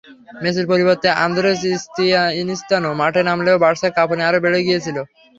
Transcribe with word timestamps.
মেসির 0.43 0.65
পরিবর্তে 0.71 1.07
Andres 1.23 1.59
Iniesta 2.39 2.75
মাঠে 3.01 3.21
নামলেও 3.27 3.61
বার্সার 3.63 3.95
কাঁপুনি 3.97 4.21
আরও 4.23 4.39
বেড়ে 4.43 4.59
গিয়েছিল। 4.67 4.97